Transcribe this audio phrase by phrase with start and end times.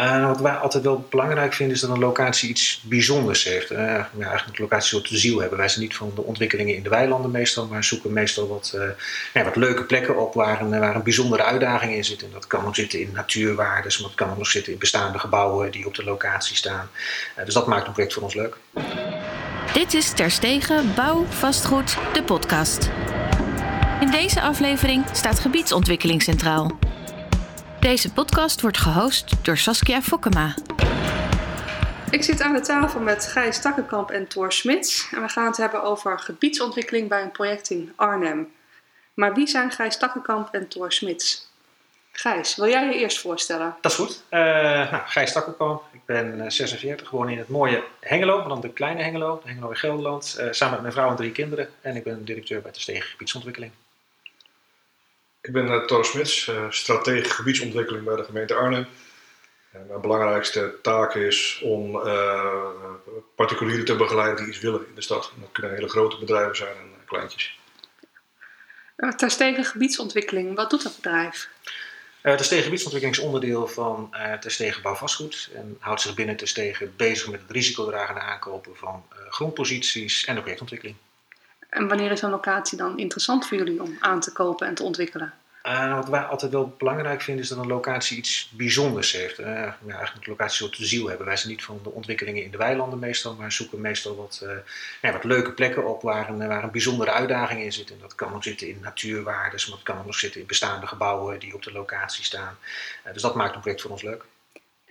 [0.00, 3.70] Uh, wat wij altijd wel belangrijk vinden is dat een locatie iets bijzonders heeft.
[3.70, 5.58] Uh, ja, eigenlijk een locatie soort ziel hebben.
[5.58, 8.76] Wij zijn niet van de ontwikkelingen in de weilanden meestal, maar zoeken meestal wat,
[9.34, 12.22] ja, wat leuke plekken op waar een, waar een bijzondere uitdaging in zit.
[12.22, 15.70] En dat kan ook zitten in natuurwaardes, maar dat kan ook zitten in bestaande gebouwen
[15.70, 16.88] die op de locatie staan.
[17.44, 18.56] dus dat maakt een project voor ons leuk.
[19.72, 22.90] Dit is Terstegen Bouw Vastgoed, de podcast.
[24.00, 26.85] In deze aflevering staat gebiedsontwikkeling centraal.
[27.86, 30.54] Deze podcast wordt gehost door Saskia Fokkema.
[32.10, 35.08] Ik zit aan de tafel met Gijs Takkenkamp en Thor Smits.
[35.12, 38.52] En we gaan het hebben over gebiedsontwikkeling bij een project in Arnhem.
[39.14, 41.50] Maar wie zijn Gijs Takkenkamp en Thor Smits?
[42.12, 43.76] Gijs, wil jij je eerst voorstellen?
[43.80, 44.22] Dat is goed.
[44.30, 44.40] Uh,
[44.90, 48.72] nou, Gijs Takkenkamp, ik ben 46, eh, gewoon in het mooie Hengelo, maar dan de
[48.72, 50.36] kleine Hengelo, de Hengelo in Gelderland.
[50.40, 51.68] Uh, samen met mijn vrouw en drie kinderen.
[51.80, 53.72] En ik ben directeur bij de Stegen Gebiedsontwikkeling.
[55.46, 58.86] Ik ben uh, Thor Smits, uh, stratege gebiedsontwikkeling bij de gemeente Arnhem.
[59.72, 62.64] En mijn belangrijkste taak is om uh,
[63.34, 65.32] particulieren te begeleiden die iets willen in de stad.
[65.40, 67.58] dat kunnen hele grote bedrijven zijn en kleintjes.
[69.16, 71.48] Ter Stegen Gebiedsontwikkeling, wat doet dat bedrijf?
[72.22, 76.48] Uh, Stegen Gebiedsontwikkeling is onderdeel van uh, Ter Stegen Bouwvastgoed en houdt zich binnen Ter
[76.48, 80.96] Stegen bezig met het risicodragende aankopen van uh, grondposities en de projectontwikkeling.
[81.76, 84.82] En wanneer is een locatie dan interessant voor jullie om aan te kopen en te
[84.82, 85.32] ontwikkelen?
[85.66, 89.40] Uh, wat wij altijd wel belangrijk vinden is dat een locatie iets bijzonders heeft.
[89.40, 91.26] Uh, ja, eigenlijk een locatie soort ziel hebben.
[91.26, 94.50] Wij zijn niet van de ontwikkelingen in de weilanden meestal, maar zoeken meestal wat, uh,
[95.02, 97.90] ja, wat leuke plekken op waar een, waar een bijzondere uitdaging in zit.
[97.90, 100.86] En dat kan ook zitten in natuurwaardes, maar dat kan ook nog zitten in bestaande
[100.86, 102.58] gebouwen die op de locatie staan.
[103.12, 104.24] dus dat maakt een project voor ons leuk.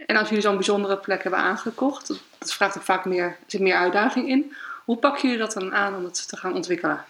[0.05, 3.61] En als jullie zo'n bijzondere plek hebben aangekocht, dat vraagt ook vaak meer, er zit
[3.61, 4.55] meer uitdaging in.
[4.85, 7.05] Hoe pakken jullie dat dan aan om het te gaan ontwikkelen?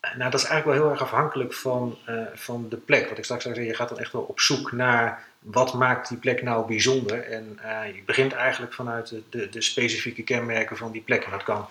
[0.00, 3.08] Nou, dat is eigenlijk wel heel erg afhankelijk van, uh, van de plek.
[3.08, 6.18] Wat ik straks zei, je gaat dan echt wel op zoek naar wat maakt die
[6.18, 7.22] plek nou bijzonder.
[7.22, 11.24] En uh, je begint eigenlijk vanuit de, de, de, specifieke kenmerken van die plek.
[11.24, 11.68] En dat kan,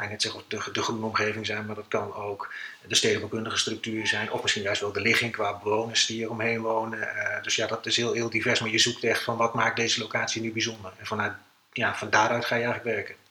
[0.00, 2.52] ik net zeggen, de, de groene omgeving zijn, maar dat kan ook
[2.86, 4.32] de stedelijke structuur zijn.
[4.32, 7.08] Of misschien juist wel de ligging qua bewoners die er omheen wonen.
[7.42, 8.60] Dus ja, dat is heel, heel divers.
[8.60, 10.92] Maar je zoekt echt van wat maakt deze locatie nu bijzonder.
[10.98, 11.32] En vanuit,
[11.72, 13.21] ja, van daaruit ga je eigenlijk werken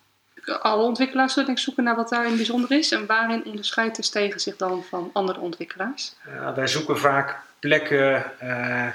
[0.59, 2.91] alle ontwikkelaars denk ik, zoeken naar wat daarin bijzonder is.
[2.91, 6.13] En waarin onderscheidt de Stegen zich dan van andere ontwikkelaars?
[6.25, 8.87] Ja, wij zoeken vaak plekken uh,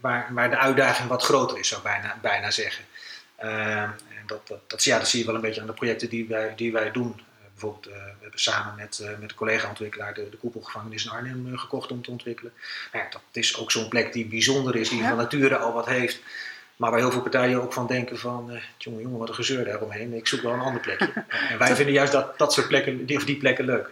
[0.00, 2.84] waar, waar de uitdaging wat groter is, zou ik bijna, bijna zeggen.
[3.42, 6.08] Uh, en dat, dat, dat, ja, dat zie je wel een beetje aan de projecten
[6.08, 7.20] die wij, die wij doen.
[7.50, 12.02] bijvoorbeeld, we hebben samen met, met een collega-ontwikkelaar de, de koepelgevangenis in Arnhem gekocht om
[12.02, 12.52] te ontwikkelen.
[12.92, 15.08] Nou ja, dat is ook zo'n plek die bijzonder is, die ja.
[15.08, 16.20] van nature al wat heeft.
[16.76, 19.64] Maar waar heel veel partijen ook van denken van, uh, jongen, jongen, wat een gezeur
[19.64, 20.12] daaromheen.
[20.12, 21.12] Ik zoek wel een ander plekje.
[21.50, 23.90] en wij vinden juist dat, dat soort plekken, die, of die plekken leuk.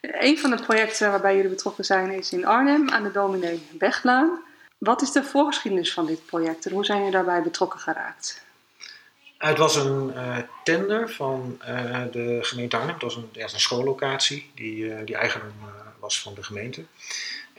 [0.00, 4.40] Een van de projecten waarbij jullie betrokken zijn is in Arnhem aan de Dominee Weglaan.
[4.78, 8.44] Wat is de voorgeschiedenis van dit project en hoe zijn jullie daarbij betrokken geraakt?
[9.38, 12.94] Het was een uh, tender van uh, de gemeente Arnhem.
[12.94, 15.52] Het was een, ja, een schoollocatie die, die eigendom
[15.98, 16.84] was van de gemeente.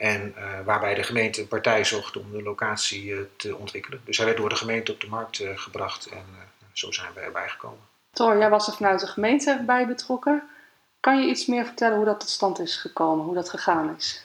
[0.04, 4.00] En uh, waarbij de gemeente een partij zocht om de locatie uh, te ontwikkelen.
[4.04, 6.24] Dus hij werd door de gemeente op de markt uh, gebracht en
[6.72, 7.78] zo zijn we erbij gekomen.
[8.12, 10.42] Thor, jij was er vanuit de gemeente bij betrokken.
[11.00, 14.24] Kan je iets meer vertellen hoe dat tot stand is gekomen, hoe dat gegaan is?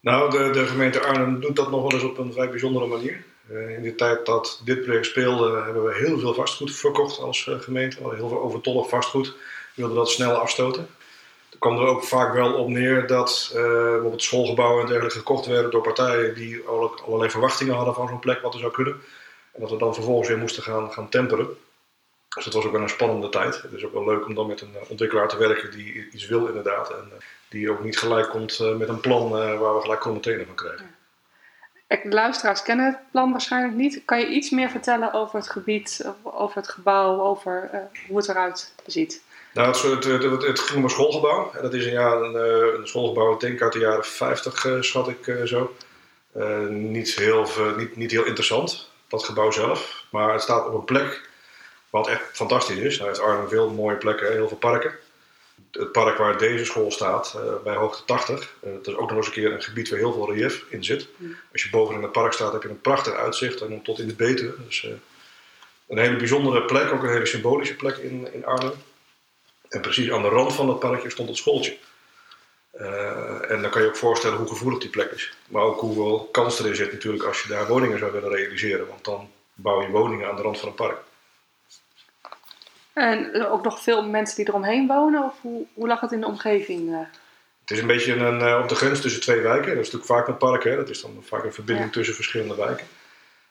[0.00, 3.24] Nou, de, de gemeente Arnhem doet dat nog wel eens op een vrij bijzondere manier.
[3.48, 7.96] in de tijd dat dit project speelde, hebben we heel veel vastgoed verkocht als gemeente.
[7.96, 9.26] We hadden heel veel overtollig vastgoed.
[9.26, 9.34] We
[9.74, 10.88] wilden dat snel afstoten
[11.58, 15.70] kwam er ook vaak wel op neer dat uh, bijvoorbeeld schoolgebouwen en dergelijke gekocht werden
[15.70, 16.62] door partijen die
[17.06, 19.00] allerlei verwachtingen hadden van zo'n plek wat er zou kunnen.
[19.52, 21.48] En dat we dan vervolgens weer moesten gaan, gaan temperen.
[22.34, 23.62] Dus dat was ook wel een spannende tijd.
[23.62, 26.26] Het is ook wel leuk om dan met een eh, ontwikkelaar te werken die iets
[26.26, 26.90] wil inderdaad.
[26.90, 30.54] En uh, die ook niet gelijk komt met een plan waar we gelijk commentaar van
[30.54, 30.94] krijgen.
[31.86, 34.02] De luisteraars kennen het plan waarschijnlijk niet.
[34.04, 37.70] Kan je iets meer vertellen over het gebied, over het gebouw, over
[38.08, 39.22] hoe het eruit ziet?
[39.54, 41.52] Nou, het, het, het, het ging om een schoolgebouw.
[41.52, 44.64] En dat is een, ja, een, eh, een schoolgebouw, ik denk uit de jaren 50,
[44.64, 45.76] uh, eh, schat ik uh, zo.
[46.36, 50.04] Uh, niet, heel, niet, niet heel interessant, dat gebouw zelf.
[50.10, 51.28] Maar het staat op een plek
[51.90, 52.98] wat echt fantastisch is.
[52.98, 54.92] Hij heeft Arnhem veel mooie plekken, heel veel parken.
[55.70, 59.32] Het park waar deze school staat, bij hoogte 80, dat is ook nog eens een
[59.32, 61.08] keer een gebied waar heel veel relief in zit.
[61.16, 61.36] Mm.
[61.52, 64.08] Als je boven in het park staat, heb je een prachtig uitzicht en tot in
[64.08, 64.54] de Betuwe.
[64.66, 64.86] Dus
[65.88, 68.72] een hele bijzondere plek, ook een hele symbolische plek in, in Arnhem.
[69.74, 71.76] En precies aan de rand van dat parkje stond het schooltje.
[72.80, 75.36] Uh, en dan kan je ook voorstellen hoe gevoelig die plek is.
[75.48, 78.88] Maar ook hoeveel kans erin zit natuurlijk als je daar woningen zou willen realiseren.
[78.88, 80.98] Want dan bouw je woningen aan de rand van een park.
[82.92, 85.24] En ook nog veel mensen die eromheen wonen?
[85.24, 86.88] Of hoe, hoe lag het in de omgeving?
[86.90, 86.98] Uh?
[87.60, 89.74] Het is een beetje een, uh, op de grens tussen twee wijken.
[89.74, 90.64] Dat is natuurlijk vaak een park.
[90.64, 90.76] Hè?
[90.76, 91.92] Dat is dan vaak een verbinding ja.
[91.92, 92.86] tussen verschillende wijken.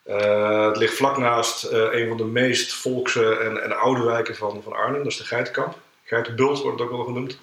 [0.05, 4.35] Uh, het ligt vlak naast uh, een van de meest volkse en, en oude wijken
[4.35, 5.77] van, van Arnhem, dat is de Geitenkamp.
[6.03, 7.39] Geitenbult wordt het ook wel genoemd.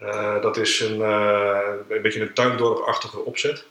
[0.00, 3.64] Uh, dat is een, een beetje een tuindorpachtige opzet.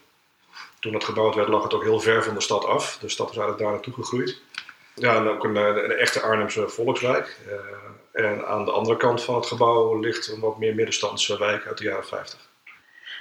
[0.79, 2.97] Toen het gebouwd werd lag het ook heel ver van de stad af.
[3.01, 4.41] De stad is eigenlijk daar naartoe gegroeid.
[4.95, 7.39] Ja, en ook een, een echte Arnhemse volkswijk.
[8.11, 11.77] en aan de andere kant van het gebouw ligt een wat meer middenstandse wijk uit
[11.77, 12.39] de jaren 50.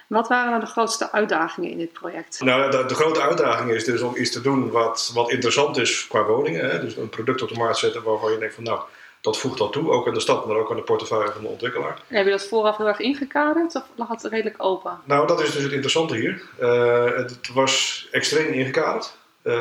[0.07, 2.41] Wat waren nou de grootste uitdagingen in dit project?
[2.41, 6.07] Nou, de, de, grote uitdaging is dus om iets te doen wat, wat interessant is
[6.07, 6.71] qua woningen.
[6.71, 6.81] Hè?
[6.81, 8.81] Dus een product op de markt zetten waarvan je denkt van nou,
[9.25, 9.91] dat voegt dat toe.
[9.91, 12.03] Ook aan de stad, maar ook aan de portefeuille van de ontwikkelaar.
[12.09, 14.99] En heb je dat vooraf heel erg ingekaderd of lag het redelijk open?
[15.05, 16.43] Nou, dat is dus het interessante hier.
[16.61, 19.17] Uh, het was extreem ingekaderd.
[19.43, 19.55] Uh,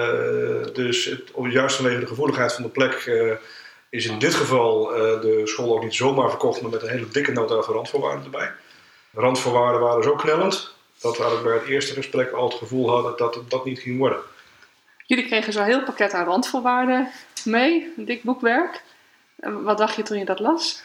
[0.73, 3.31] dus het, juist vanwege de gevoeligheid van de plek uh,
[3.89, 4.85] is in dit geval
[5.21, 8.51] de school ook niet zomaar verkocht, maar met een hele dikke nota van randvoorwaarden erbij.
[9.09, 13.13] De randvoorwaarden waren zo knellend dat we bij het eerste gesprek al het gevoel hadden
[13.17, 14.19] dat het dat niet ging worden.
[15.05, 17.09] Jullie kregen zo'n heel pakket aan randvoorwaarden
[17.45, 18.81] mee, een dik boekwerk.
[19.63, 20.83] Wat dacht je toen je dat las?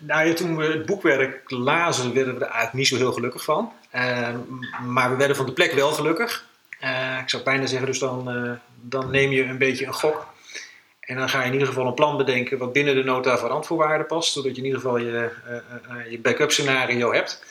[0.00, 3.44] Nou ja, toen we het boekwerk lazen, werden we er eigenlijk niet zo heel gelukkig
[3.44, 3.72] van.
[3.94, 4.28] Uh,
[4.86, 6.46] maar we werden van de plek wel gelukkig.
[6.82, 10.26] Uh, ik zou bijna zeggen, dus dan, uh, dan neem je een beetje een gok.
[11.00, 13.48] En dan ga je in ieder geval een plan bedenken wat binnen de nota van
[13.48, 17.44] randvoorwaarden past, zodat je in ieder geval je, uh, je backup scenario hebt.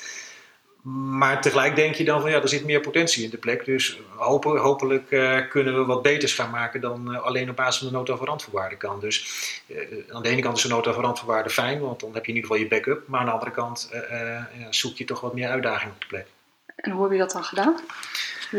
[0.84, 3.66] Maar tegelijk denk je dan van ja, er zit meer potentie in de plek.
[3.66, 7.78] Dus hopen, hopelijk uh, kunnen we wat beters gaan maken dan uh, alleen op basis
[7.78, 8.28] van de nota van
[8.78, 9.00] kan.
[9.00, 9.28] Dus
[9.68, 9.78] uh,
[10.10, 11.06] aan de ene kant is de nota van
[11.50, 13.08] fijn, want dan heb je in ieder geval je backup.
[13.08, 13.90] Maar aan de andere kant
[14.70, 16.28] zoek je toch wat meer uitdaging op de plek.
[16.76, 17.76] En hoe heb je dat dan gedaan?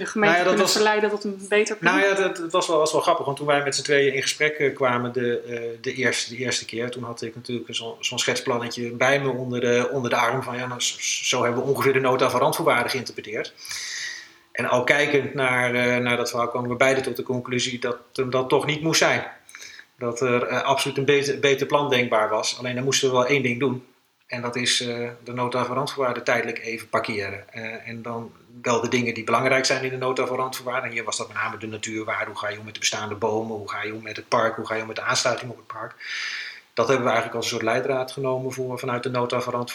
[0.01, 1.95] De gemeente nou ja, kunnen was, verleiden tot een beter plan?
[1.95, 3.25] Nou ja, dat, dat was, wel, was wel grappig.
[3.25, 6.65] Want toen wij met z'n tweeën in gesprek kwamen de, uh, de, eerste, de eerste
[6.65, 6.91] keer...
[6.91, 10.43] toen had ik natuurlijk zo'n zo schetsplannetje bij me onder de, onder de arm.
[10.43, 13.55] Van ja, nou, zo hebben we ongeveer de nota van randvoorwaarden geïnterpreteerd.
[14.53, 17.97] En al kijkend naar, uh, naar dat verhaal kwamen we beide tot de conclusie dat
[18.13, 19.27] dat toch niet moest zijn.
[19.99, 22.59] Dat er uh, absoluut een beter, beter plan denkbaar was.
[22.59, 23.85] Alleen dan moesten we wel één ding doen.
[24.35, 27.45] En dat is uh, de nota van tijdelijk even parkeren.
[27.55, 28.33] Uh, en dan
[28.63, 30.53] wel de dingen die belangrijk zijn in de nota van.
[30.65, 32.31] En hier was dat met name de natuurwaarde.
[32.31, 33.57] Hoe ga je om met de bestaande bomen?
[33.57, 34.57] Hoe ga je om met het park?
[34.57, 35.95] Hoe ga je om met de aansluiting op het park?
[36.75, 39.69] Dat hebben we eigenlijk als een soort leidraad genomen voor, vanuit de nota van.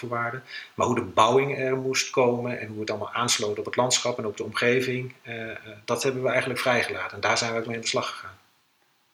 [0.74, 4.18] Maar hoe de bouwing er moest komen en hoe het allemaal aansloot op het landschap
[4.18, 5.50] en op de omgeving, uh,
[5.84, 7.14] dat hebben we eigenlijk vrijgelaten.
[7.14, 8.38] En daar zijn we ook mee aan de slag gegaan.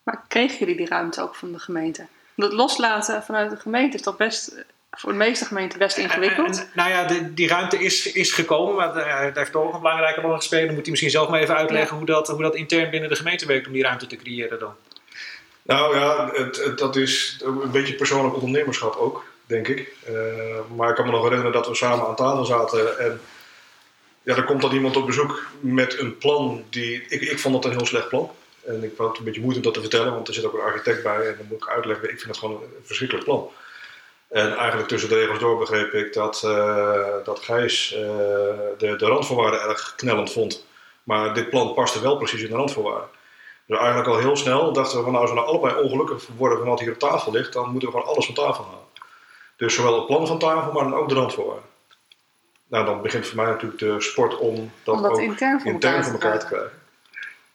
[0.02, 2.06] Maar kregen jullie die ruimte ook van de gemeente?
[2.36, 4.64] Dat loslaten vanuit de gemeente is toch best
[4.96, 6.66] voor de meeste gemeenten best ingewikkeld.
[6.74, 10.36] nou ja, de, die ruimte is, is gekomen, maar daar heeft ook een belangrijke rol
[10.36, 10.64] gespeeld.
[10.64, 13.16] Dan moet hij misschien zelf maar even uitleggen hoe, dat, hoe dat intern binnen de
[13.16, 14.74] gemeente werkt om die ruimte te creëren dan.
[15.62, 19.92] Nou ja, het, het, dat is een beetje persoonlijk ondernemerschap ook, denk ik.
[20.08, 20.14] Uh,
[20.76, 23.20] maar ik kan me nog herinneren dat we samen aan tafel zaten en
[24.22, 27.04] ja, er komt dan iemand op bezoek met een plan die.
[27.08, 28.30] Ik, ik vond dat een heel slecht plan.
[28.64, 30.60] En ik had een beetje moeite om dat te vertellen, want er zit ook een
[30.60, 32.10] architect bij en dan moet ik uitleggen.
[32.10, 33.50] Ik vind het gewoon een verschrikkelijk plan.
[34.28, 37.98] En eigenlijk tussen de regels door begreep ik dat, uh, dat Gijs uh,
[38.78, 40.66] de, de randvoorwaarden erg knellend vond.
[41.02, 43.08] Maar dit plan paste wel precies in de randvoorwaarden.
[43.66, 46.58] Dus eigenlijk al heel snel dachten we van nou, als we nou allebei ongelukkig worden
[46.58, 48.84] van wat hier op tafel ligt, dan moeten we gewoon alles van tafel halen.
[49.56, 51.68] Dus zowel het plan van tafel, maar dan ook de randvoorwaarden.
[52.66, 56.12] Nou, dan begint voor mij natuurlijk de sport om dat, om dat ook intern voor
[56.12, 56.70] elkaar, te krijgen.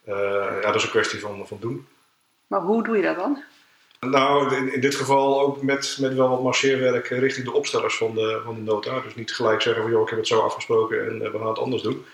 [0.07, 1.88] Uh, ja, dat is een kwestie van, van doen.
[2.47, 3.44] Maar hoe doe je dat dan?
[4.10, 8.13] Nou, in, in, dit geval ook met, met wel wat marcheerwerk richting de opstellers van
[8.13, 9.00] de, van de nota.
[9.00, 11.48] Dus niet gelijk zeggen van joh, ik heb het zo afgesproken en uh, we gaan
[11.48, 12.05] het anders doen.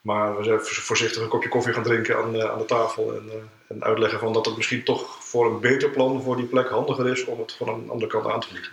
[0.00, 3.14] Maar we zijn voorzichtig een kopje koffie gaan drinken aan, uh, aan de tafel.
[3.14, 3.32] En, uh,
[3.68, 7.08] en, uitleggen van dat het misschien toch voor een beter plan voor die plek handiger
[7.08, 8.72] is om het van een andere kant aan te vliegen.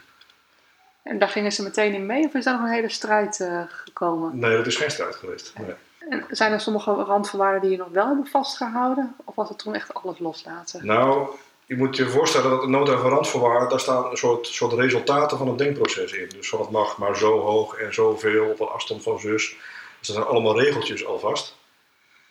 [1.04, 4.40] En daar gingen ze meteen in mee of is daar nog een hele strijd gekomen?
[4.40, 5.54] Nee, dat is geen strijd geweest.
[5.58, 5.76] Nee.
[6.10, 9.16] En zijn er sommige randvoorwaarden die je nog wel hebben vastgehouden?
[9.24, 10.86] Of was het toen echt alles loslaten?
[10.86, 11.28] Nou,
[11.66, 15.38] je moet je voorstellen dat de nota van randvoorwaarden, daar staan een soort, soort resultaten
[15.38, 16.30] van het denkproces in.
[16.30, 19.50] Dus van het mag maar zo hoog en zoveel op een afstand van zus.
[20.00, 21.56] Dus dat zijn allemaal regeltjes alvast.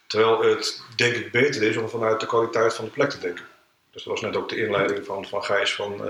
[0.06, 3.44] Terwijl het denk ik beter is om vanuit de kwaliteit van de plek te denken.
[3.90, 6.04] Dus dat was net ook de inleiding van, van Gijs van uh,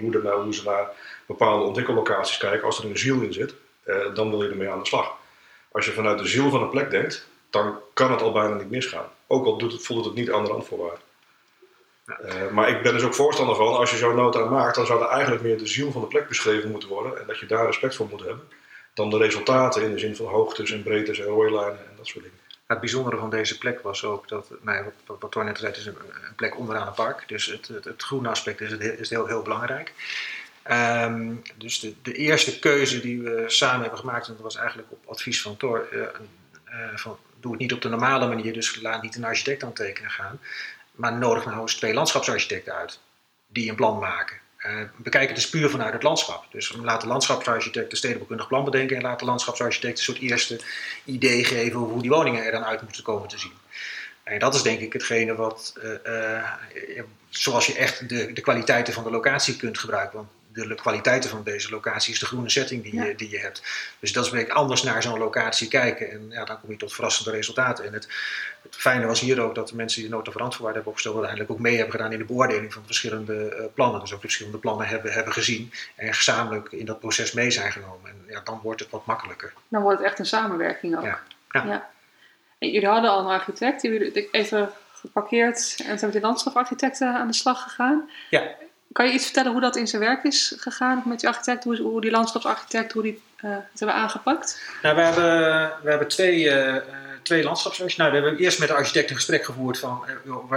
[0.00, 0.90] hoe, de, hoe ze naar
[1.26, 2.66] bepaalde ontwikkellocaties kijken.
[2.66, 5.16] Als er een ziel in zit, uh, dan wil je ermee aan de slag.
[5.72, 8.70] Als je vanuit de ziel van een plek denkt, dan kan het al bijna niet
[8.70, 9.08] misgaan.
[9.26, 11.06] Ook al doet het, voelt het niet aan de randvoorwaarden.
[12.08, 15.02] Uh, maar ik ben dus ook voorstander van, als je zo'n nota maakt, dan zou
[15.02, 17.18] er eigenlijk meer de ziel van de plek beschreven moeten worden.
[17.18, 18.48] En dat je daar respect voor moet hebben.
[18.94, 22.24] Dan de resultaten in de zin van hoogtes en breedtes en rooilijnen en dat soort
[22.24, 22.38] dingen.
[22.66, 25.80] Het bijzondere van deze plek was ook dat, nou ja, wat, wat net zei, het
[25.80, 25.96] is een,
[26.26, 27.24] een, plek onderaan het park.
[27.26, 29.92] Dus het, het, het groene aspect is, is heel, heel belangrijk.
[30.70, 34.90] Um, dus de, de, eerste keuze die we samen hebben gemaakt, en dat was eigenlijk
[34.90, 36.08] op advies van Thor, uh, uh,
[36.94, 39.76] van, doe het niet op de normale manier, dus laat niet een architect aan het
[39.76, 40.40] tekenen gaan.
[40.98, 42.98] Maar nodig nou eens twee landschapsarchitecten uit
[43.46, 44.36] die een plan maken.
[44.66, 46.44] Uh, we kijken dus puur vanuit het landschap.
[46.50, 50.60] Dus laten de landschapsarchitect een stedenbouwkundig plan bedenken en laten de landschapsarchitect een soort eerste
[51.04, 53.52] idee geven hoe die woningen er dan uit moeten komen te zien.
[54.22, 55.92] En dat is denk ik hetgene wat, uh,
[56.96, 60.28] uh, zoals je echt de, de kwaliteiten van de locatie kunt gebruiken.
[60.66, 63.62] De kwaliteiten van deze locatie is de groene setting die, je, die je hebt.
[63.98, 66.10] Dus dat is een beetje anders naar zo'n locatie kijken.
[66.10, 67.84] En ja, dan kom je tot verrassende resultaten.
[67.84, 68.08] En het,
[68.62, 71.52] het fijne was hier ook dat de mensen die de nota verantwoord hebben opgesteld, uiteindelijk
[71.52, 74.00] ook mee hebben gedaan in de beoordeling van de verschillende uh, plannen.
[74.00, 77.72] Dus ook de verschillende plannen hebben, hebben gezien en gezamenlijk in dat proces mee zijn
[77.72, 78.10] genomen.
[78.10, 79.52] En ja, dan wordt het wat makkelijker.
[79.68, 81.04] Dan wordt het echt een samenwerking ook.
[81.04, 81.20] Ja.
[81.50, 81.64] ja.
[81.64, 81.90] ja.
[82.58, 87.14] En jullie hadden al een architect, die jullie even geparkeerd en zijn met die landschaparchitecten
[87.14, 88.10] aan de slag gegaan.
[88.30, 88.56] Ja.
[88.92, 92.00] Kan je iets vertellen hoe dat in zijn werk is gegaan met die architect, hoe,
[92.00, 94.60] die landschapsarchitect, hoe die uh, het hebben aangepakt?
[94.82, 96.76] Nou, we hebben, we hebben twee, uh,
[97.22, 98.04] twee landschapsarchitecten.
[98.04, 100.56] Nou, we hebben eerst met de architect een gesprek gevoerd van, uh,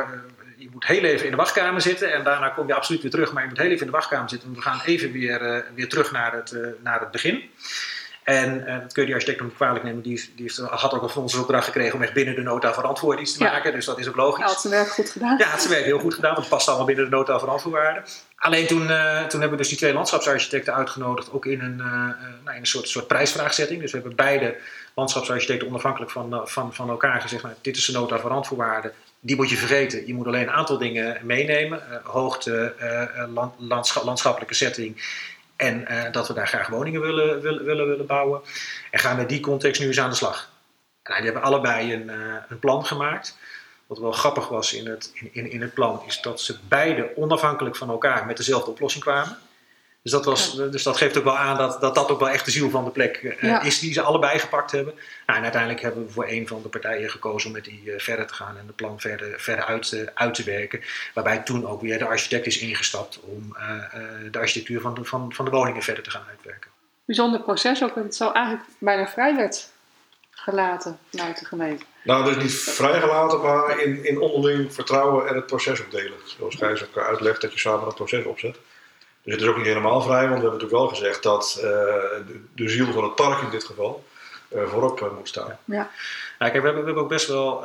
[0.57, 3.33] je moet heel even in de wachtkamer zitten en daarna kom je absoluut weer terug,
[3.33, 4.53] maar je moet heel even in de wachtkamer zitten.
[4.53, 7.49] We gaan even weer, weer terug naar het, naar het begin.
[8.31, 10.01] En uh, dat kun je die architect niet kwalijk nemen.
[10.01, 13.33] Die, die had ook een opdracht gekregen om echt binnen de nota van antwoord iets
[13.33, 13.71] te maken.
[13.71, 14.43] Dus dat is ook logisch.
[14.43, 15.37] Hij had zijn werk goed gedaan.
[15.37, 16.31] Ja, had zijn werk heel goed gedaan.
[16.31, 18.01] Want het past allemaal binnen de nota van antwoordwaarde.
[18.35, 21.31] Alleen toen, uh, toen hebben we dus die twee landschapsarchitecten uitgenodigd.
[21.31, 21.85] Ook in een, uh,
[22.43, 23.81] nou, in een soort, soort prijsvraagzetting.
[23.81, 24.57] Dus we hebben beide
[24.95, 27.43] landschapsarchitecten onafhankelijk van, van, van elkaar gezegd.
[27.43, 28.91] Nou, dit is de nota van antwoordwaarde.
[29.19, 30.07] Die moet je vergeten.
[30.07, 31.81] Je moet alleen een aantal dingen meenemen.
[32.03, 32.73] hoogte,
[33.33, 35.01] land, landschap, landschappelijke setting
[35.61, 38.41] en uh, dat we daar graag woningen willen, willen, willen, willen bouwen.
[38.91, 40.49] En gaan met die context nu eens aan de slag.
[41.03, 43.37] Nou, die hebben allebei een, uh, een plan gemaakt.
[43.87, 47.11] Wat wel grappig was in het, in, in, in het plan, is dat ze beide
[47.15, 49.37] onafhankelijk van elkaar met dezelfde oplossing kwamen.
[50.03, 52.45] Dus dat, was, dus dat geeft ook wel aan dat, dat dat ook wel echt
[52.45, 53.61] de ziel van de plek uh, ja.
[53.61, 54.93] is die ze allebei gepakt hebben.
[55.25, 57.99] Nou, en uiteindelijk hebben we voor een van de partijen gekozen om met die uh,
[57.99, 60.81] verder te gaan en de plan verder, verder uit, uh, uit te werken.
[61.13, 63.55] Waarbij toen ook weer de architect is ingestapt om
[64.31, 66.71] de architectuur van de, van, van de woningen verder te gaan uitwerken.
[67.05, 69.69] Bijzonder proces ook, het zou eigenlijk bijna vrij werd
[70.31, 71.83] gelaten vanuit de gemeente.
[72.03, 76.17] Nou, dus niet vrijgelaten, maar in, in onderling vertrouwen en het proces opdelen.
[76.25, 78.57] Zoals Gijs ook uitlegt, dat je samen het proces opzet.
[79.23, 81.63] Dus het is ook niet helemaal vrij, want we hebben natuurlijk wel gezegd dat uh,
[81.63, 84.03] de, de, ziel van het park in dit geval
[84.55, 85.57] uh, voorop uh, moet staan.
[85.65, 85.89] Ja.
[86.39, 87.61] Nou, kijk, we hebben, we hebben ook best wel,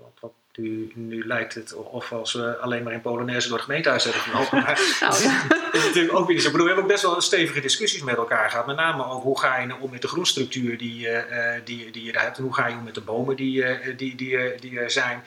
[0.00, 3.66] wat, wat nu, nu, lijkt het of als we alleen maar in Polonaise door het
[3.66, 4.62] gemeentehuis hebben gelopen.
[4.62, 5.46] Maar nou, ja.
[5.48, 6.46] dat is natuurlijk ook weer zo.
[6.46, 8.66] Ik bedoel, we hebben ook best wel stevige discussies met elkaar gehad.
[8.66, 11.08] Met name over hoe ga je nou om met de groenstructuur die,
[11.64, 12.36] die, die je daar hebt.
[12.36, 13.64] En hoe ga je om met de bomen die,
[13.96, 15.22] die, die, die er zijn.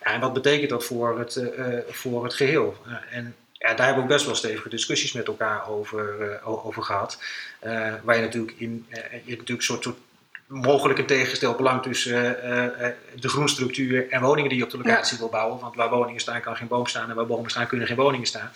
[0.00, 1.42] Ja, en wat betekent dat voor het,
[1.88, 2.76] voor het geheel?
[3.10, 6.82] en ja, daar hebben we ook best wel stevige discussies met elkaar over, uh, over
[6.82, 7.18] gehad.
[7.64, 9.98] Uh, waar je natuurlijk in uh, je natuurlijk een soort, soort
[10.48, 12.36] mogelijk een tegengesteld belang tussen
[13.20, 15.18] de groenstructuur en woningen die je op de locatie ja.
[15.18, 15.60] wil bouwen.
[15.60, 18.26] Want waar woningen staan kan geen boom staan en waar bomen staan kunnen geen woningen
[18.26, 18.50] staan.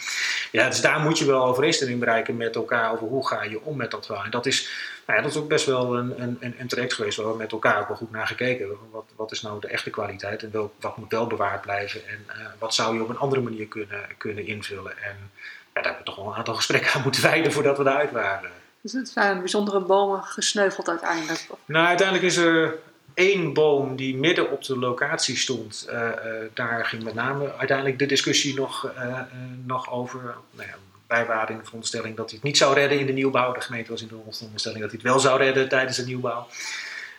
[0.51, 3.77] Ja, dus daar moet je wel overeenstemming bereiken met elkaar over hoe ga je om
[3.77, 4.25] met dat wel.
[4.25, 4.69] En dat is,
[5.07, 7.53] nou ja, dat is ook best wel een, een, een traject geweest waar we met
[7.53, 8.79] elkaar ook wel goed naar gekeken hebben.
[8.91, 12.27] Wat, wat is nou de echte kwaliteit en wel, wat moet wel bewaard blijven en
[12.29, 15.03] uh, wat zou je op een andere manier kunnen, kunnen invullen.
[15.03, 15.31] En
[15.75, 18.11] ja, daar hebben we toch wel een aantal gesprekken aan moeten wijden voordat we daaruit
[18.11, 18.51] waren.
[18.83, 21.47] Dus het zijn bijzondere bomen gesneuveld uiteindelijk?
[21.65, 22.79] Nou, uiteindelijk is er
[23.15, 25.87] één boom die midden op de locatie stond.
[25.89, 26.09] Uh, uh,
[26.55, 29.21] daar ging met name uiteindelijk de discussie nog, uh,
[29.67, 30.21] nog over.
[30.51, 30.75] Nou ja,
[31.07, 33.53] wij waren in de veronderstelling dat hij het niet zou redden in de nieuwbouw.
[33.53, 36.47] De gemeente was in de veronderstelling dat hij het wel zou redden tijdens de nieuwbouw.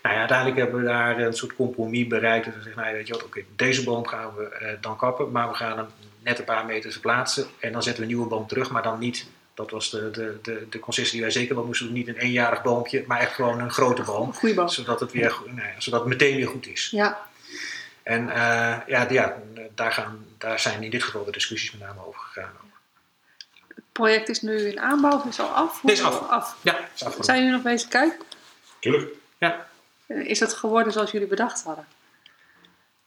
[0.02, 2.46] Nou ja, uiteindelijk hebben we daar een soort compromis bereikt.
[2.46, 5.50] Dus we zeggen, nou, weet je wat, oké, deze boom gaan we dan kappen, maar
[5.50, 5.88] we gaan hem
[6.20, 7.46] net een paar meter verplaatsen.
[7.60, 10.38] En dan zetten we een nieuwe boom terug, maar dan niet dat was de, de,
[10.42, 11.96] de, de concessie die wij zeker wel moesten doen.
[11.96, 14.28] Niet een eenjarig boompje, maar echt gewoon een grote boom.
[14.28, 14.70] Een goede boom.
[14.70, 16.90] Zodat het, weer, nou ja, zodat het meteen weer goed is.
[16.92, 17.28] Ja.
[18.04, 18.36] En uh,
[18.88, 19.38] ja, ja
[19.76, 22.52] daar, gaan, daar zijn in dit geval de discussies met name over gegaan.
[23.68, 25.82] Het project is nu in aanbouw, is al af?
[25.82, 26.30] Het is af.
[26.30, 26.56] af.
[26.62, 27.16] Ja, is af.
[27.20, 28.26] Zijn jullie nog bezig kijken?
[28.80, 29.12] Tuurlijk.
[29.38, 29.68] Ja.
[30.08, 31.88] Is het geworden zoals jullie bedacht hadden?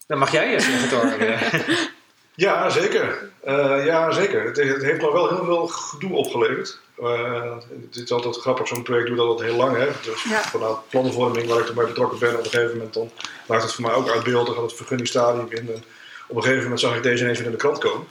[0.07, 0.89] Dan mag jij eerst even
[2.37, 3.31] Ja, zeker.
[3.47, 4.45] Uh, ja, zeker.
[4.45, 6.79] Het, het, heeft nog wel heel veel gedoe opgeleverd.
[7.01, 7.57] Uh,
[7.91, 9.77] het is altijd grappig, zo'n project doet dat heel lang.
[9.77, 9.87] Hè?
[10.03, 10.43] Dus ja.
[10.43, 13.11] vanuit planvorming, waar ik erbij betrokken ben, op een gegeven moment dan
[13.47, 14.47] maakt het voor mij ook uit beeld.
[14.47, 15.73] Dan gaat het vergunningsstadium in.
[15.75, 15.85] En
[16.27, 18.07] op een gegeven moment zag ik deze ineens weer in de krant komen.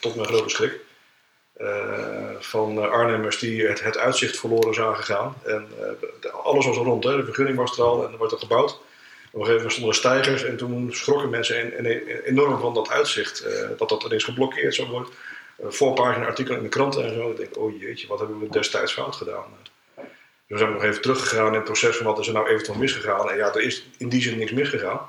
[0.00, 0.84] Tot mijn grote schrik.
[1.60, 1.68] Uh,
[2.38, 5.34] van Arnhemmers die het, het, uitzicht verloren zagen gaan.
[5.44, 5.68] En
[6.42, 7.04] alles was er rond.
[7.04, 7.16] Hè?
[7.16, 8.78] De vergunning was er al en er wordt er gebouwd.
[9.36, 11.84] Op een gegeven moment stonden er stijgers en toen schrokken mensen
[12.24, 13.46] enorm van dat uitzicht.
[13.46, 15.12] Uh, dat dat ineens geblokkeerd zou worden.
[15.62, 17.30] Voorpagina artikel in de kranten en zo.
[17.30, 19.44] Ik denk, oh jeetje, wat hebben we destijds fout gedaan.
[20.46, 23.30] we zijn nog even teruggegaan in het proces van wat is er nou eventueel misgegaan.
[23.30, 25.00] En ja, er is in die zin niks misgegaan.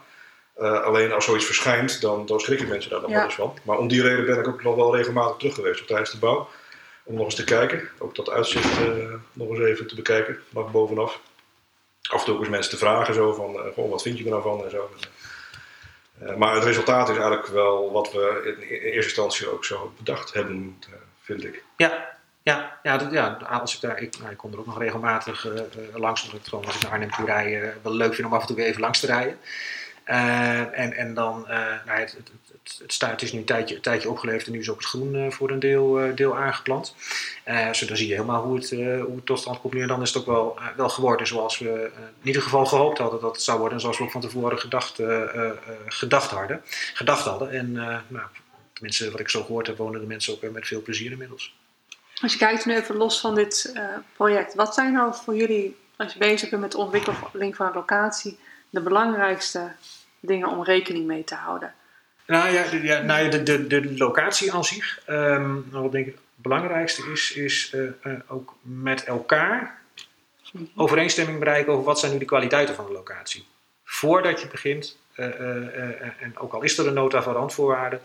[0.59, 3.53] Uh, alleen als zoiets verschijnt, dan, dan schrikken mensen daar dan wel eens van.
[3.63, 6.49] Maar om die reden ben ik ook nog wel regelmatig terug geweest tijdens de bouw.
[7.03, 10.71] Om nog eens te kijken, ook dat uitzicht uh, nog eens even te bekijken, vanaf
[10.71, 11.19] bovenaf.
[12.07, 14.23] Af en toe ook eens mensen te vragen, zo van, uh, goh, wat vind je
[14.23, 14.89] er nou van en zo.
[16.37, 20.33] maar het resultaat is eigenlijk wel wat we in, in eerste instantie ook zo bedacht
[20.33, 20.83] hebben,
[21.21, 21.63] vind ik.
[21.77, 25.45] Ja, ja, ja, ja als ik, daar, ik, nou, ik kom er ook nog regelmatig
[25.45, 25.61] uh,
[25.93, 28.41] langs, omdat ik gewoon als ik naar Arnhem toe rij, wel leuk vind om af
[28.41, 29.39] en toe even langs te rijden.
[30.09, 31.45] Uh, en, en dan,
[31.85, 34.69] nou, het, het, het, staat is nu een tijdje, een tijdje opgeleverd en nu is
[34.69, 36.95] ook het groen voor een deel, deel aangeplant.
[37.45, 39.81] dus dan zie je helemaal hoe het, hoe het tot stand komt nu.
[39.81, 43.21] En dan is het ook wel, wel geworden zoals we in ieder geval gehoopt hadden
[43.21, 43.75] dat het zou worden.
[43.75, 45.01] En zoals we ook van tevoren gedacht,
[45.87, 46.61] gedacht, hadden,
[46.93, 47.51] gedacht hadden.
[47.51, 47.71] En
[48.07, 48.25] nou,
[48.73, 51.55] tenminste, wat ik zo gehoord heb, wonen de mensen ook met veel plezier inmiddels.
[52.21, 53.73] Als je kijkt nu even los van dit
[54.15, 57.73] project, wat zijn nou voor jullie, als je bezig bent met de ontwikkeling van een
[57.73, 58.37] locatie,
[58.69, 59.71] de belangrijkste
[60.19, 61.73] dingen om rekening mee te houden?
[62.27, 66.07] Nou ja, de, ja, nou ja, de, de, de locatie aan zich, um, wat denk
[66.07, 69.81] ik het belangrijkste is, is uh, uh, ook met elkaar
[70.75, 73.47] overeenstemming bereiken over wat zijn nu de kwaliteiten van de locatie.
[73.83, 78.01] Voordat je begint, en ook al is er een nota van randvoorwaarden,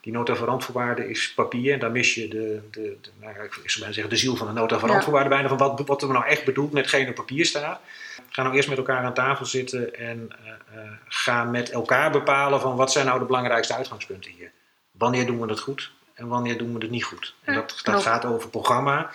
[0.00, 1.72] die nota van randvoorwaarden is papier.
[1.72, 4.52] En daar mis je de, de, de nou ik zou zeggen, de ziel van de
[4.52, 5.48] nota van randvoorwaarden bijna.
[5.48, 7.80] Van wat, wat er nou echt bedoeld met geen op papier staat.
[8.28, 12.60] Ga nou eerst met elkaar aan tafel zitten en uh, uh, ga met elkaar bepalen
[12.60, 14.50] van wat zijn nou de belangrijkste uitgangspunten hier.
[14.90, 17.34] Wanneer doen we het goed en wanneer doen we het niet goed.
[17.44, 19.10] En dat, dat gaat over programma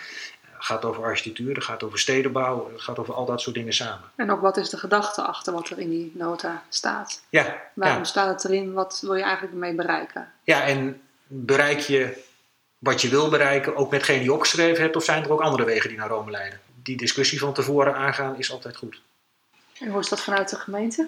[0.63, 4.12] gaat over architectuur, het gaat over stedenbouw, het gaat over al dat soort dingen samen.
[4.15, 7.22] En ook wat is de gedachte achter wat er in die nota staat?
[7.29, 7.62] Ja.
[7.74, 8.74] Waarom staat het erin?
[8.74, 10.32] Wat wil je eigenlijk ermee bereiken?
[10.43, 12.24] Ja, en bereik je
[12.77, 15.41] wat je wil bereiken ook met hetgeen die je opgeschreven hebt, of zijn er ook
[15.41, 16.60] andere wegen die naar Rome leiden?
[16.84, 19.01] Die discussie van tevoren aangaan is altijd goed.
[19.79, 21.08] En hoe is dat vanuit de gemeente?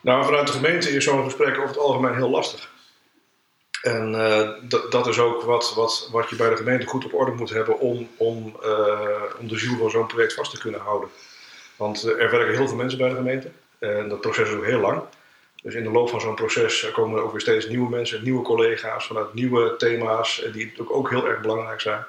[0.00, 2.74] Nou, vanuit de gemeente is zo'n gesprek over het algemeen heel lastig.
[3.86, 4.48] En uh,
[4.90, 7.78] dat is ook wat, wat, wat je bij de gemeente goed op orde moet hebben
[7.78, 11.08] om, om, uh, om de ziel van zo'n project vast te kunnen houden.
[11.76, 14.64] Want uh, er werken heel veel mensen bij de gemeente en dat proces is ook
[14.64, 15.02] heel lang.
[15.62, 18.42] Dus in de loop van zo'n proces komen er ook weer steeds nieuwe mensen, nieuwe
[18.42, 22.04] collega's vanuit nieuwe thema's, die ook, ook heel erg belangrijk zijn.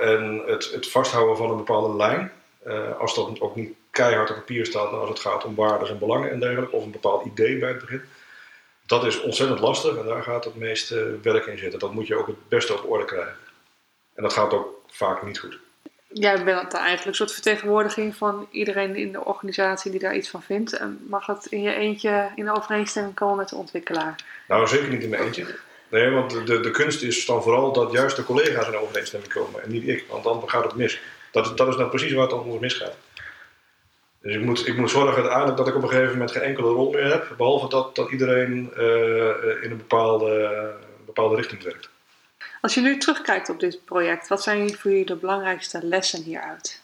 [0.00, 2.32] en het, het, vasthouden van een bepaalde lijn,
[2.98, 5.98] als dat ook niet keihard op papier staat, maar als het gaat om waarden en
[5.98, 8.02] belangen en dergelijke, of een bepaald idee bij het begin
[8.88, 11.78] dat is ontzettend lastig en daar gaat het meeste werk in zitten.
[11.78, 13.36] Dat moet je ook het beste op orde krijgen.
[14.14, 15.58] En dat gaat ook vaak niet goed.
[16.12, 20.42] Jij bent eigenlijk een soort vertegenwoordiging van iedereen in de organisatie die daar iets van
[20.42, 20.72] vindt.
[20.72, 24.24] En mag het in je eentje in overeenstemming komen met de ontwikkelaar?
[24.48, 25.58] Nou, zeker niet in mijn eentje.
[25.88, 29.62] Nee, want de, de kunst is dan vooral dat juist de collega's in overeenstemming komen
[29.62, 31.00] en niet ik, want dan gaat het mis.
[31.32, 32.96] Dat, dat is nou precies waar het ons misgaat.
[34.28, 36.68] Dus ik moet, ik moet zorgen uiteindelijk dat ik op een gegeven moment geen enkele
[36.68, 40.74] rol meer heb, behalve dat, dat iedereen uh, in een bepaalde,
[41.06, 41.88] bepaalde richting werkt.
[42.60, 46.82] Als je nu terugkijkt op dit project, wat zijn voor jullie de belangrijkste lessen hieruit?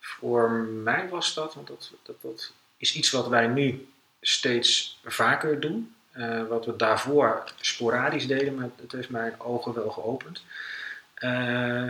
[0.00, 3.88] Voor mij was dat, want dat, dat, dat is iets wat wij nu
[4.20, 5.94] steeds vaker doen.
[6.16, 10.42] Uh, wat we daarvoor sporadisch deden, maar het heeft mijn ogen wel geopend.
[11.18, 11.88] Uh,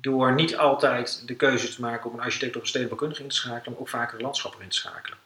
[0.00, 3.34] door niet altijd de keuze te maken om een architect of een stedenbouwkundige in te
[3.34, 5.18] schakelen, maar ook vaker een landschapper in te schakelen.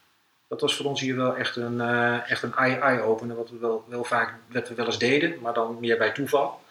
[0.47, 3.85] Dat was voor ons hier wel echt een, uh, echt een eye-opener, wat we wel,
[3.87, 6.61] wel vaak wat we wel eens deden, maar dan meer bij toeval.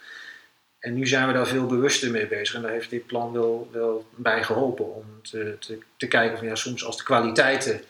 [0.78, 3.68] En nu zijn we daar veel bewuster mee bezig en daar heeft dit plan wel,
[3.72, 5.56] wel bij geholpen om te,
[5.96, 7.80] te, kijken van ja, soms als de kwaliteiten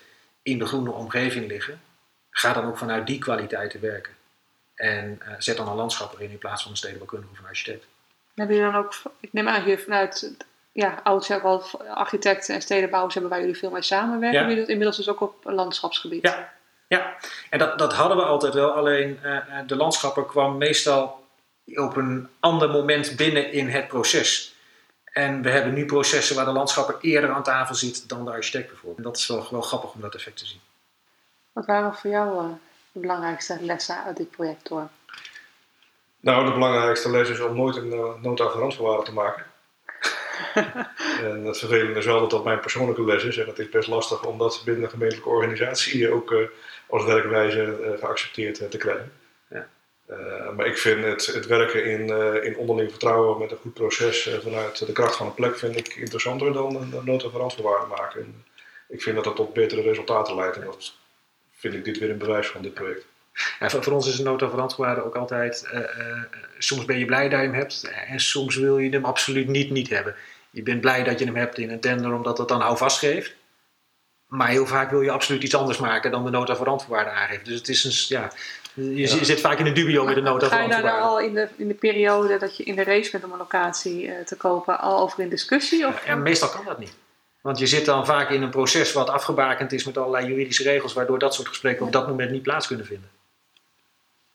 [0.42, 1.80] in de groene omgeving liggen,
[2.30, 4.12] ga dan ook vanuit die kwaliteiten werken.
[4.74, 7.86] En uh, zet dan een landschapper in in plaats van een stedenbouwkundige of een architect.
[8.34, 10.34] Hebben jullie dan ook, ik neem aan hier vanuit,
[10.72, 11.64] ja, oud ook al
[11.94, 14.40] architecten en stedenbouwers hebben waar jullie veel mee samenwerken.
[14.40, 14.48] Ja.
[14.48, 16.22] Jullie inmiddels dus ook op landschapsgebied.
[16.22, 16.52] Ja,
[16.88, 17.16] ja.
[17.50, 18.70] en dat, dat hadden we altijd wel.
[18.70, 21.24] Alleen uh, de landschapper kwam meestal
[21.66, 24.54] op een ander moment binnen in het proces.
[25.04, 28.66] En we hebben nu processen waar de landschapper eerder aan tafel zit dan de architect
[28.68, 28.96] bijvoorbeeld.
[28.96, 30.60] En dat is wel, wel grappig om dat effect te zien.
[31.52, 32.50] Wat waren voor jou uh,
[32.92, 34.88] de belangrijkste lessen uit dit project door?
[36.20, 39.44] Nou, de belangrijkste les is om nooit een uh, nota van randvoorwaarden te maken.
[41.30, 43.36] en het vervelende is wel dat dat mijn persoonlijke les is.
[43.36, 46.48] En het is best lastig om dat binnen een gemeentelijke organisatie ook uh,
[46.86, 49.12] als werkwijze uh, geaccepteerd te krijgen.
[49.50, 49.68] Ja.
[50.56, 52.08] maar ik vind het, het werken in,
[52.44, 55.88] in onderling vertrouwen met een goed proces vanuit de kracht van een plek vind ik
[55.94, 58.20] interessanter dan een, nota van randvoorwaarden maken.
[58.20, 58.44] En
[58.88, 60.56] ik vind dat dat tot betere resultaten leidt.
[60.56, 60.94] En dat
[61.50, 63.06] vind ik dit weer een bewijs van dit project.
[63.60, 64.46] Ja, voor, ons is een nota
[64.96, 66.22] ook altijd, uh, uh,
[66.58, 69.70] soms ben je blij dat je hem hebt en soms wil je hem absoluut niet
[69.70, 70.14] niet hebben.
[70.50, 73.34] Je bent blij dat je hem hebt in een tender omdat het dan houvast geeft.
[74.26, 77.44] Maar heel vaak wil je absoluut iets anders maken dan de nota voor randvoorwaarden aangeeft.
[77.44, 78.30] Dus het is een, ja,
[78.74, 81.10] je, zit vaak in een dubio met de nota Ga je daar randvoorwaarden.
[81.10, 84.12] al in de, in de periode dat je in de race bent om een locatie
[84.12, 85.86] eh, te kopen al over in discussie?
[85.86, 86.94] Of, En meestal kan dat niet.
[87.40, 90.92] Want je zit dan vaak in een proces wat afgebakend is met allerlei juridische regels,
[90.92, 93.08] waardoor dat soort gesprekken op dat moment niet plaats kunnen vinden.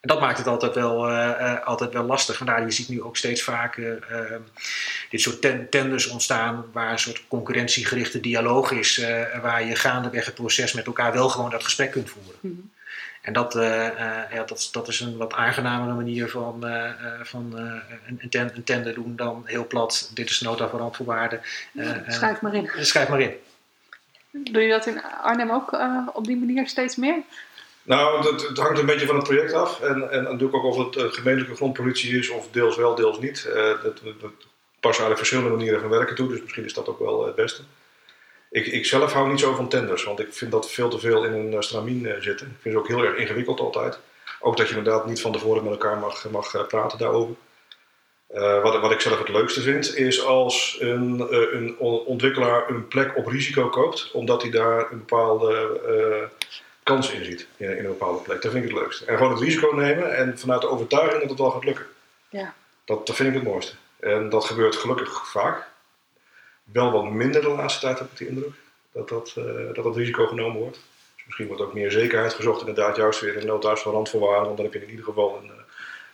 [0.05, 2.37] En dat maakt het altijd wel, eh, eh, altijd wel lastig.
[2.37, 4.35] Vandaar je ziet nu ook steeds vaker eh,
[5.09, 10.25] dit soort ten- tenders ontstaan, waar een soort concurrentiegerichte dialoog is, eh, waar je gaandeweg
[10.25, 12.35] het proces met elkaar wel gewoon dat gesprek kunt voeren.
[12.39, 12.53] Mhm.
[13.21, 13.53] En dat,
[14.33, 16.65] ja, dat, dat is een wat aangenamere manier van,
[17.21, 17.81] van een,
[18.21, 20.11] een, ten- een tender doen dan heel plat.
[20.13, 21.41] Dit is nota voor randvoorwaarden.
[22.07, 22.69] Schrijf maar in.
[22.79, 23.33] schrijf maar in.
[24.31, 25.77] Doe je dat in Arnhem ook
[26.13, 27.15] op die manier steeds meer?
[27.85, 29.81] Nou, dat, het hangt een beetje van het project af.
[29.81, 33.45] En, en natuurlijk ook of het een gemeentelijke grondpolitie is, of deels wel, deels niet.
[33.45, 34.31] Eh, dat, dat, dat
[34.79, 37.61] passen eigenlijk verschillende manieren van werken toe, dus misschien is dat ook wel het beste.
[38.49, 41.23] Ik, ik zelf hou niet zo van tenders, want ik vind dat veel te veel
[41.23, 42.47] in een eh, stramien eh, zitten.
[42.47, 43.99] Ik vind het ook heel erg ingewikkeld altijd.
[44.39, 47.35] Ook dat je inderdaad niet van tevoren met elkaar mag, mag eh, praten daarover.
[48.27, 52.69] Eh, wat, wat ik zelf het leukste vind, is als een, eh, een on- ontwikkelaar
[52.69, 56.47] een plek op risico koopt, omdat hij daar een bepaalde eh,
[56.85, 58.41] kans in ziet in, in een bepaalde plek.
[58.41, 59.05] Dat vind ik het leukste.
[59.05, 61.85] En gewoon het risico nemen en vanuit de overtuiging dat het wel gaat lukken.
[62.29, 62.53] Ja.
[62.85, 63.73] Dat, dat vind ik het mooiste.
[63.99, 65.67] En dat gebeurt gelukkig vaak.
[66.63, 68.53] Wel wat minder de laatste tijd heb ik de indruk
[68.91, 69.43] dat dat, eh,
[69.73, 70.79] dat, dat risico genomen wordt.
[71.15, 74.55] Dus misschien wordt ook meer zekerheid gezocht, inderdaad, juist weer in noodhuis van randvoorwaarden, want
[74.57, 75.55] dan heb je in ieder geval een, eh,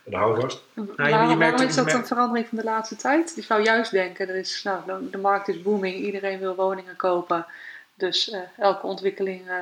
[0.04, 0.62] een houvast.
[0.74, 3.32] je- je waarom, merkt is dat je een verandering van de laatste tijd?
[3.36, 6.96] Je zou juist denken, er is, nou, de, de markt is booming, iedereen wil woningen
[6.96, 7.46] kopen.
[7.94, 9.56] Dus eh, elke ontwikkeling eh,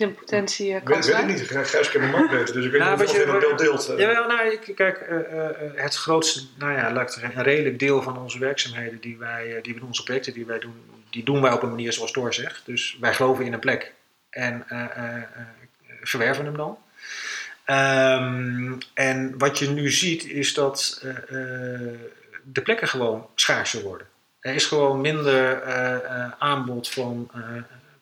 [0.00, 2.70] in potentie uh, Ik weet, weet ik niet, Gijs kent de markt beter, dus ik
[2.70, 3.88] weet Nou, niet of je je, dat beeld deelt.
[3.88, 3.98] eh.
[3.98, 7.44] Ja, nou, ik, kijk, eh, eh, eh, het grootste, nou ja, laat ik zeggen, een
[7.44, 10.58] redelijk deel van onze werkzaamheden die wij, eh, die we doen, onze projecten die wij
[10.58, 10.74] doen,
[11.10, 12.62] die doen wij op een manier zoals Thor zegt.
[12.64, 13.92] Dus wij geloven in een plek
[14.30, 15.22] en eh, eh, eh,
[16.02, 16.78] verwerven hem dan.
[17.64, 21.98] Ehm, en wat je nu ziet is dat eh, eh,
[22.42, 24.06] de plekken gewoon schaarser worden.
[24.40, 27.40] Er is gewoon minder eh, eh, aanbod van eh,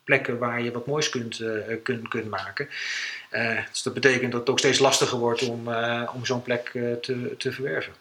[0.05, 2.69] plekken waar je wat moois kunt, eh, kunt, kunt maken.
[3.31, 6.71] Eh, dus dat betekent dat het ook steeds lastiger wordt om, eh, om zo'n plek
[7.03, 7.93] te, te verwerven.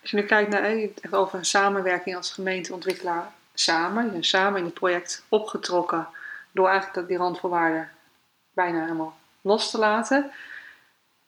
[0.00, 4.04] Als je nu kijkt naar, over een samenwerking als gemeenteontwikkelaar samen.
[4.04, 6.08] Je bent samen in het project opgetrokken
[6.52, 7.90] door eigenlijk die randvoorwaarden
[8.54, 10.20] bijna helemaal los te laten.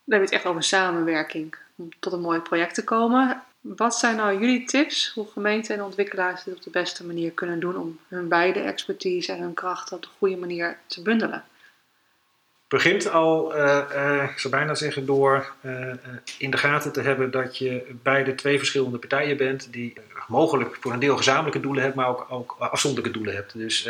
[0.04, 3.42] Dan heb je het echt over samenwerking om tot een mooi project te komen.
[3.76, 7.60] Wat zijn nou jullie tips hoe gemeenten en ontwikkelaars dit op de beste manier kunnen
[7.60, 11.44] doen om hun beide expertise en hun krachten op de goede manier te bundelen?
[12.68, 15.92] begint al, eh, ik zou bijna zeggen, door eh,
[16.38, 19.92] in de gaten te hebben dat je bij de twee verschillende partijen bent, die
[20.26, 23.58] mogelijk voor een deel gezamenlijke doelen hebben, maar ook, ook afzonderlijke doelen hebt.
[23.58, 23.88] Dus,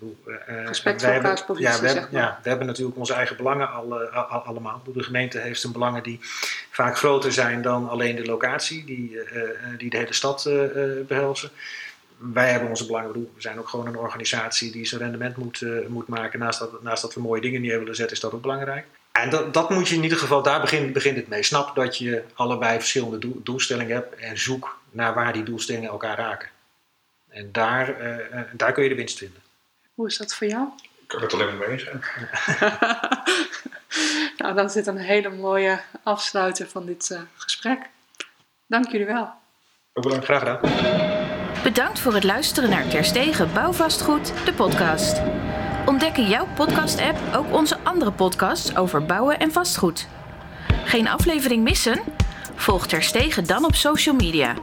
[0.00, 2.22] eh, eh, Respect wij voor elkaars hebben- positie, ja, we zeg hebben, maar.
[2.22, 4.82] ja, we hebben natuurlijk onze eigen belangen al, al- allemaal.
[4.94, 6.18] De gemeente heeft zijn belangen die
[6.70, 9.40] vaak groter zijn dan alleen de locatie, die, eh,
[9.78, 10.54] die de hele stad eh,
[11.06, 11.50] behelzen
[12.18, 13.12] wij hebben onze belangen.
[13.12, 16.38] We zijn ook gewoon een organisatie die zijn rendement moet, moet maken.
[16.38, 18.86] Naast dat, naast dat we mooie dingen neer willen zetten, is dat ook belangrijk.
[19.12, 21.42] En dat, dat moet je in ieder geval, daar begint, begint het mee.
[21.42, 26.16] Snap dat je allebei verschillende doel- doelstellingen hebt en zoek naar waar die doelstellingen elkaar
[26.18, 26.48] raken.
[27.28, 27.94] En daar,
[28.52, 29.40] daar kun je de winst vinden.
[29.96, 30.68] Hoe is dat voor jou?
[31.02, 32.00] Ik kan het alleen maar mee eens zijn.
[34.36, 37.78] nou, dan zit een hele mooie afsluiter van dit eh, gesprek.
[38.66, 39.30] Dank jullie wel.
[39.92, 40.24] Ook bedankt.
[40.24, 40.60] Graag gedaan.
[41.62, 45.20] Bedankt voor het luisteren naar Terstegen Bouwvastgoed, de podcast.
[45.86, 50.08] Ontdek in jouw podcast-app ook onze andere podcasts over bouwen en vastgoed.
[50.84, 52.00] Geen aflevering missen?
[52.54, 54.54] Volg Terstegen dan op social media.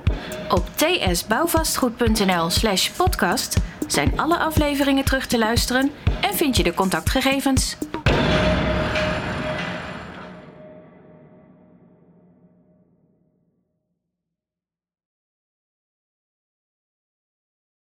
[0.49, 3.57] Op tsbouwvastgoed.nl slash podcast
[3.91, 5.91] zijn alle afleveringen terug te luisteren
[6.21, 7.77] en vind je de contactgegevens.